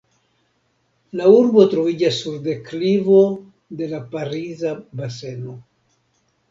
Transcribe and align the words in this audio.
La 1.19 1.27
urbo 1.41 1.65
troviĝas 1.75 2.17
sur 2.23 2.39
deklivo 2.49 3.21
de 3.83 3.93
la 3.95 4.01
Pariza 4.17 4.77
Baseno. 5.03 5.61